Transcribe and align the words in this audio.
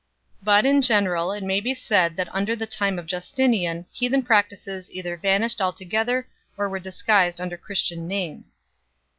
But 0.41 0.65
in 0.65 0.81
general 0.81 1.31
it 1.31 1.43
may 1.43 1.59
be 1.59 1.75
said 1.75 2.15
that 2.15 2.27
after 2.33 2.55
the 2.55 2.65
time 2.65 2.97
of 2.97 3.05
Justinian 3.05 3.85
heathen 3.91 4.23
practices 4.23 4.89
either 4.91 5.15
vanished 5.15 5.61
altogether 5.61 6.27
or 6.57 6.67
were 6.67 6.79
disguised 6.79 7.39
under 7.39 7.55
Chris 7.55 7.83
tian 7.87 8.07
names. 8.07 8.61